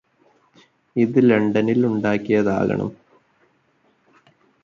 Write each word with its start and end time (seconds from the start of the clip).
ഇത് 0.95 1.19
ലണ്ടനില് 1.29 1.85
ഉണ്ടാക്കിയതാകണം 1.87 2.89